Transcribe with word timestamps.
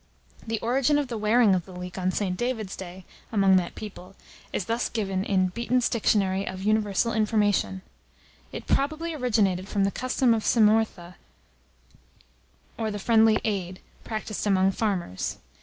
The 0.47 0.59
origin 0.61 0.97
of 0.97 1.09
the 1.09 1.17
wearing 1.19 1.53
of 1.53 1.65
the 1.65 1.71
leek 1.75 1.95
on 1.95 2.09
St. 2.09 2.35
David's 2.35 2.75
day, 2.75 3.05
among 3.31 3.57
that 3.57 3.75
people, 3.75 4.15
is 4.51 4.65
thus 4.65 4.89
given 4.89 5.23
in 5.23 5.49
"BEETON'S 5.49 5.89
DICTIONARY 5.89 6.47
of 6.47 6.63
UNIVERSAL 6.63 7.13
INFORMATION:" 7.13 7.83
"It 8.51 8.65
probably 8.65 9.13
originated 9.13 9.67
from 9.69 9.83
the 9.83 9.91
custom 9.91 10.33
of 10.33 10.43
Cymhortha, 10.43 11.17
or 12.79 12.89
the 12.89 12.97
friendly 12.97 13.39
aid, 13.43 13.79
practised 14.03 14.47
among 14.47 14.71
farmers. 14.71 15.37